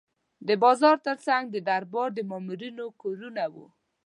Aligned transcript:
د 0.47 0.49
بازار 0.63 0.95
ترڅنګ 1.07 1.43
د 1.51 1.57
دربار 1.69 2.09
د 2.13 2.19
مامورینو 2.29 2.85
کورونه 3.01 3.43
وو. 3.53 3.67